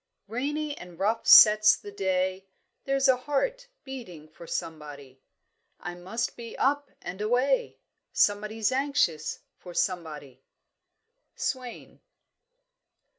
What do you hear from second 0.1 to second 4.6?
"Rainy and rough sets the day There's a heart beating for